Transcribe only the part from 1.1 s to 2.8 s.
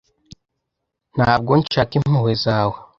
Ntabwo nshaka impuhwe zawe.